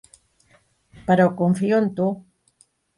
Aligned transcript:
Però 1.11 1.29
confio 1.45 1.85
en 1.85 1.95
tu. 2.01 2.13